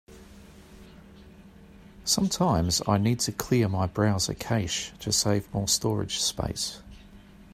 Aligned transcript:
Sometines, 2.05 2.81
I 2.89 2.97
need 2.97 3.19
to 3.19 3.31
clear 3.31 3.69
my 3.69 3.85
browser 3.85 4.33
cache 4.33 4.91
to 4.99 5.11
save 5.11 5.53
more 5.53 5.67
storage 5.67 6.17
space. 6.19 6.81